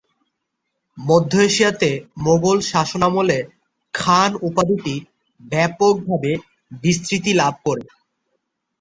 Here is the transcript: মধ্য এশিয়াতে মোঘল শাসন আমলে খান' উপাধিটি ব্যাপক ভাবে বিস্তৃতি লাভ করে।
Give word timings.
মধ্য 0.97 1.31
এশিয়াতে 1.41 1.89
মোঘল 2.23 2.57
শাসন 2.71 3.01
আমলে 3.07 3.39
খান' 3.93 4.39
উপাধিটি 4.47 4.95
ব্যাপক 5.41 5.93
ভাবে 6.07 6.31
বিস্তৃতি 6.81 7.31
লাভ 7.41 7.53
করে। 7.65 7.83